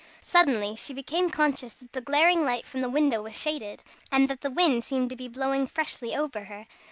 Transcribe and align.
Suddenly 0.23 0.75
she 0.77 0.95
became 0.95 1.29
conscious 1.29 1.73
that 1.73 1.93
the 1.93 2.01
glaring 2.01 2.43
light 2.43 2.65
from 2.65 2.81
the 2.81 2.89
window 2.89 3.21
was 3.21 3.39
shaded, 3.39 3.83
and 4.11 4.27
that 4.29 4.41
the 4.41 4.49
wind 4.49 4.83
seemed 4.83 5.11
to 5.11 5.15
be 5.15 5.27
blowing 5.27 5.67
freshly 5.67 6.15
over 6.15 6.45
her. 6.45 6.65